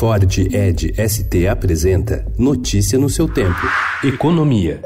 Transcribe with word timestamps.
Ford 0.00 0.38
Ed 0.50 0.94
ST 0.96 1.46
apresenta 1.46 2.24
Notícia 2.38 2.98
no 2.98 3.10
seu 3.10 3.28
tempo. 3.28 3.60
Economia. 4.02 4.80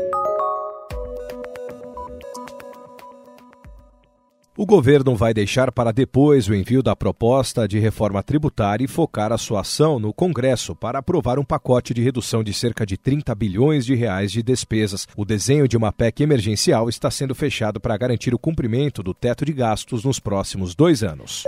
O 4.59 4.67
governo 4.67 5.15
vai 5.15 5.33
deixar 5.33 5.71
para 5.71 5.93
depois 5.93 6.49
o 6.49 6.55
envio 6.55 6.83
da 6.83 6.97
proposta 6.97 7.69
de 7.69 7.79
reforma 7.79 8.25
tributária 8.25 8.85
e 8.85 8.89
focar 8.89 9.31
a 9.31 9.39
sua 9.39 9.61
ação 9.61 10.01
no 10.01 10.13
Congresso 10.13 10.75
para 10.75 10.99
aprovar 10.99 11.39
um 11.39 11.45
pacote 11.45 11.95
de 11.95 12.03
redução 12.03 12.43
de 12.43 12.53
cerca 12.53 12.85
de 12.85 12.97
30 12.97 13.33
bilhões 13.37 13.87
de 13.87 13.95
reais 13.95 14.33
de 14.33 14.43
despesas. 14.43 15.07
O 15.17 15.25
desenho 15.25 15.69
de 15.69 15.77
uma 15.77 15.93
PEC 15.93 16.25
emergencial 16.25 16.89
está 16.89 17.09
sendo 17.09 17.37
fechado 17.37 17.79
para 17.79 17.97
garantir 17.97 18.35
o 18.35 18.39
cumprimento 18.39 19.01
do 19.01 19.15
teto 19.15 19.45
de 19.45 19.53
gastos 19.53 20.03
nos 20.03 20.19
próximos 20.19 20.75
dois 20.75 21.05
anos. 21.05 21.45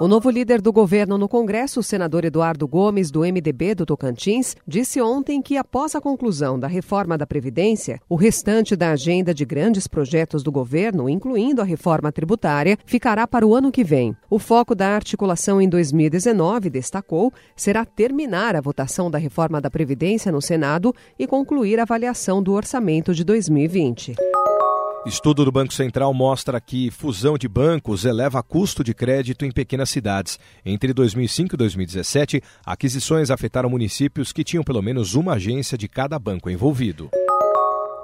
O 0.00 0.08
novo 0.08 0.28
líder 0.28 0.60
do 0.60 0.72
governo 0.72 1.16
no 1.16 1.28
Congresso, 1.28 1.78
o 1.78 1.82
senador 1.82 2.24
Eduardo 2.24 2.66
Gomes, 2.66 3.12
do 3.12 3.20
MDB 3.20 3.76
do 3.76 3.86
Tocantins, 3.86 4.56
disse 4.66 5.00
ontem 5.00 5.40
que, 5.40 5.56
após 5.56 5.94
a 5.94 6.00
conclusão 6.00 6.58
da 6.58 6.66
reforma 6.66 7.16
da 7.16 7.24
Previdência, 7.24 8.00
o 8.08 8.16
restante 8.16 8.74
da 8.74 8.90
agenda 8.90 9.32
de 9.32 9.44
grandes 9.44 9.86
projetos 9.86 10.42
do 10.42 10.50
governo, 10.50 11.08
incluindo 11.08 11.62
a 11.62 11.64
reforma 11.64 12.10
tributária, 12.10 12.76
ficará 12.84 13.24
para 13.24 13.46
o 13.46 13.54
ano 13.54 13.70
que 13.70 13.84
vem. 13.84 14.16
O 14.28 14.40
foco 14.40 14.74
da 14.74 14.88
articulação 14.88 15.60
em 15.60 15.68
2019, 15.68 16.70
destacou, 16.70 17.32
será 17.54 17.84
terminar 17.84 18.56
a 18.56 18.60
votação 18.60 19.08
da 19.08 19.16
reforma 19.16 19.60
da 19.60 19.70
Previdência 19.70 20.32
no 20.32 20.42
Senado 20.42 20.92
e 21.16 21.24
concluir 21.24 21.78
a 21.78 21.84
avaliação 21.84 22.42
do 22.42 22.52
orçamento 22.52 23.14
de 23.14 23.22
2020. 23.22 24.16
Estudo 25.06 25.44
do 25.44 25.52
Banco 25.52 25.74
Central 25.74 26.14
mostra 26.14 26.58
que 26.58 26.90
fusão 26.90 27.36
de 27.36 27.46
bancos 27.46 28.06
eleva 28.06 28.42
custo 28.42 28.82
de 28.82 28.94
crédito 28.94 29.44
em 29.44 29.50
pequenas 29.50 29.90
cidades. 29.90 30.38
Entre 30.64 30.94
2005 30.94 31.54
e 31.54 31.58
2017, 31.58 32.42
aquisições 32.64 33.30
afetaram 33.30 33.68
municípios 33.68 34.32
que 34.32 34.42
tinham 34.42 34.64
pelo 34.64 34.80
menos 34.80 35.14
uma 35.14 35.34
agência 35.34 35.76
de 35.76 35.88
cada 35.88 36.18
banco 36.18 36.48
envolvido. 36.48 37.10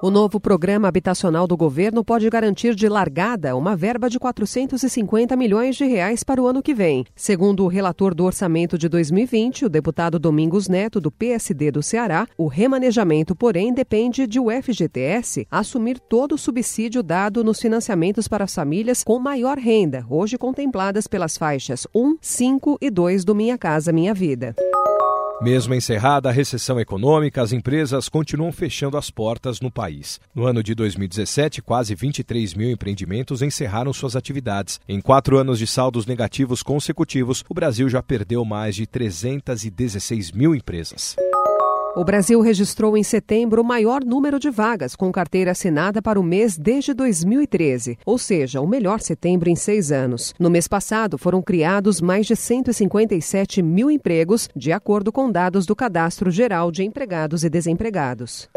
O 0.03 0.11
novo 0.11 0.41
programa 0.41 0.89
habitacional 0.89 1.47
do 1.47 1.55
governo 1.59 2.03
pode 2.03 2.31
garantir 2.31 2.75
de 2.75 2.89
largada 2.89 3.55
uma 3.55 3.77
verba 3.77 4.09
de 4.09 4.19
450 4.19 5.37
milhões 5.37 5.77
de 5.77 5.85
reais 5.85 6.25
para 6.25 6.41
o 6.41 6.47
ano 6.47 6.63
que 6.63 6.73
vem. 6.73 7.05
Segundo 7.15 7.65
o 7.65 7.69
relator 7.69 8.15
do 8.15 8.25
orçamento 8.25 8.79
de 8.79 8.89
2020, 8.89 9.67
o 9.67 9.69
deputado 9.69 10.19
Domingos 10.19 10.71
Neto, 10.71 11.03
do 11.03 11.11
PSD 11.11 11.71
do 11.71 11.83
Ceará, 11.83 12.27
o 12.39 12.47
remanejamento, 12.47 13.37
porém, 13.37 13.75
depende 13.75 14.27
de 14.27 14.41
o 14.41 14.47
FGTS 14.51 15.47
assumir 15.51 16.01
todo 16.01 16.35
o 16.35 16.39
subsídio 16.39 17.03
dado 17.03 17.45
nos 17.45 17.61
financiamentos 17.61 18.27
para 18.27 18.45
as 18.45 18.55
famílias 18.55 19.05
com 19.05 19.19
maior 19.19 19.59
renda, 19.59 20.07
hoje 20.09 20.39
contempladas 20.39 21.07
pelas 21.07 21.37
faixas 21.37 21.87
1, 21.95 22.17
5 22.23 22.79
e 22.81 22.89
2 22.89 23.23
do 23.23 23.35
Minha 23.35 23.59
Casa 23.59 23.93
Minha 23.93 24.15
Vida. 24.15 24.57
Mesmo 25.41 25.73
encerrada 25.73 26.29
a 26.29 26.33
recessão 26.33 26.79
econômica, 26.79 27.41
as 27.41 27.51
empresas 27.51 28.11
continuam 28.11 28.53
fechando 28.53 28.99
as 28.99 29.11
portas 29.11 29.59
no 29.59 29.71
país. 29.71 30.21
No 30.35 30.45
ano 30.45 30.63
de 30.63 30.75
2017, 30.75 31.63
quase 31.63 31.95
23 31.95 32.53
mil 32.53 32.71
empreendimentos 32.71 33.41
encerraram 33.41 33.91
suas 33.91 34.15
atividades. 34.15 34.79
Em 34.87 35.01
quatro 35.01 35.39
anos 35.39 35.59
de 35.59 35.67
saldos 35.67 36.05
negativos 36.05 36.63
consecutivos, 36.63 37.43
o 37.49 37.55
Brasil 37.55 37.89
já 37.89 38.03
perdeu 38.03 38.45
mais 38.45 38.77
de 38.77 38.87
316 38.87 40.31
mil 40.31 40.55
empresas. 40.55 41.17
O 41.97 42.05
Brasil 42.05 42.41
registrou 42.41 42.97
em 42.97 43.03
setembro 43.03 43.63
o 43.63 43.65
maior 43.65 44.05
número 44.05 44.39
de 44.39 44.49
vagas 44.49 44.95
com 44.95 45.11
carteira 45.11 45.51
assinada 45.51 46.01
para 46.01 46.21
o 46.21 46.23
mês 46.23 46.57
desde 46.57 46.95
2013, 46.95 47.99
ou 48.07 48.17
seja, 48.17 48.61
o 48.61 48.67
melhor 48.67 49.01
setembro 49.01 49.49
em 49.49 49.57
seis 49.57 49.91
anos. 49.91 50.33
No 50.39 50.49
mês 50.49 50.69
passado, 50.69 51.19
foram 51.19 51.43
criados 51.43 52.01
mais 52.01 52.27
de 52.27 52.37
157 52.37 53.61
mil 53.61 53.91
empregos, 53.91 54.49
de 54.55 54.71
acordo 54.71 55.11
com 55.11 55.33
dados 55.33 55.67
do 55.67 55.75
Cadastro 55.75 56.31
Geral 56.31 56.71
de 56.71 56.85
Empregados 56.85 57.43
e 57.43 57.51
Desempregados. 57.51 58.49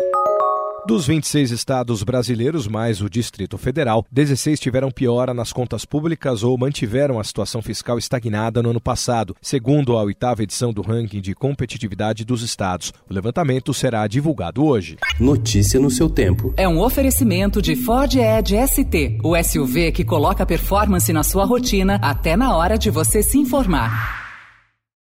Dos 0.85 1.07
26 1.07 1.51
estados 1.51 2.03
brasileiros, 2.03 2.67
mais 2.67 2.99
o 2.99 3.09
Distrito 3.09 3.57
Federal, 3.57 4.05
16 4.11 4.59
tiveram 4.59 4.91
piora 4.91 5.33
nas 5.33 5.53
contas 5.53 5.85
públicas 5.85 6.43
ou 6.43 6.57
mantiveram 6.57 7.21
a 7.21 7.23
situação 7.23 7.61
fiscal 7.61 7.97
estagnada 7.97 8.61
no 8.61 8.71
ano 8.71 8.81
passado, 8.81 9.33
segundo 9.41 9.97
a 9.97 10.03
oitava 10.03 10.43
edição 10.43 10.73
do 10.73 10.81
ranking 10.81 11.21
de 11.21 11.33
competitividade 11.33 12.25
dos 12.25 12.41
estados. 12.41 12.91
O 13.09 13.13
levantamento 13.13 13.73
será 13.73 14.05
divulgado 14.07 14.65
hoje. 14.65 14.97
Notícia 15.17 15.79
no 15.79 15.89
seu 15.89 16.09
tempo. 16.09 16.53
É 16.57 16.67
um 16.67 16.81
oferecimento 16.81 17.61
de 17.61 17.77
Ford 17.77 18.13
Edge 18.13 18.57
ST, 18.67 19.19
o 19.23 19.41
SUV 19.41 19.93
que 19.93 20.03
coloca 20.03 20.45
performance 20.45 21.13
na 21.13 21.23
sua 21.23 21.45
rotina 21.45 21.97
até 22.01 22.35
na 22.35 22.57
hora 22.57 22.77
de 22.77 22.89
você 22.89 23.23
se 23.23 23.37
informar. 23.37 24.22